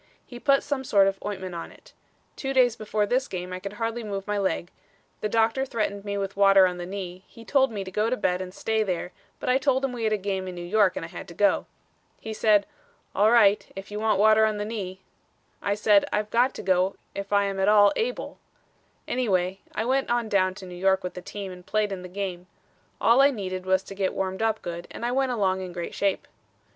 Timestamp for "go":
7.91-8.09, 11.35-11.67, 16.63-16.95